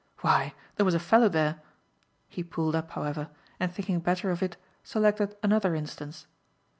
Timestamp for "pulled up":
2.43-2.89